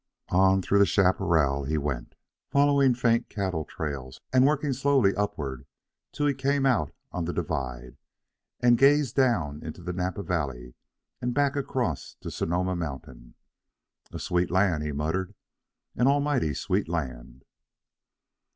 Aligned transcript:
On 0.31 0.63
through 0.63 0.79
the 0.79 0.87
chaparral 0.87 1.65
he 1.65 1.77
went, 1.77 2.15
following 2.49 2.95
faint 2.95 3.29
cattle 3.29 3.65
trails 3.65 4.19
and 4.33 4.47
working 4.47 4.73
slowly 4.73 5.13
upward 5.15 5.67
till 6.11 6.25
he 6.25 6.33
came 6.33 6.65
out 6.65 6.91
on 7.11 7.25
the 7.25 7.33
divide 7.33 7.97
and 8.61 8.79
gazed 8.79 9.15
down 9.15 9.61
into 9.61 9.83
Napa 9.93 10.23
Valley 10.23 10.73
and 11.21 11.35
back 11.35 11.55
across 11.55 12.15
to 12.21 12.31
Sonoma 12.31 12.75
Mountain... 12.75 13.35
"A 14.11 14.17
sweet 14.17 14.49
land," 14.49 14.81
he 14.81 14.91
muttered, 14.91 15.35
"an 15.95 16.07
almighty 16.07 16.55
sweet 16.55 16.89
land." 16.89 17.45